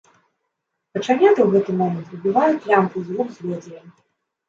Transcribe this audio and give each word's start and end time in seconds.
Качаняты 0.95 1.29
ў 1.43 1.47
гэты 1.53 1.71
момант 1.83 2.07
выбіваюць 2.17 2.67
лямпу 2.75 2.97
з 3.07 3.23
рук 3.23 3.27
злодзея. 3.41 3.89